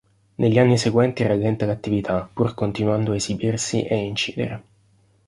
Negli 0.35 0.57
anni 0.57 0.79
seguenti 0.79 1.21
rallenta 1.21 1.67
l'attività, 1.67 2.27
pur 2.33 2.55
continuando 2.55 3.11
ad 3.11 3.17
esibirsi 3.17 3.85
e 3.85 3.99
ad 3.99 4.05
incidere. 4.05 4.63